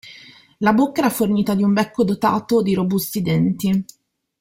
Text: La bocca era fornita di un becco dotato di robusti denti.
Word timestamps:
La 0.57 0.73
bocca 0.73 1.01
era 1.01 1.11
fornita 1.11 1.53
di 1.53 1.61
un 1.61 1.73
becco 1.73 2.03
dotato 2.03 2.63
di 2.63 2.73
robusti 2.73 3.21
denti. 3.21 3.85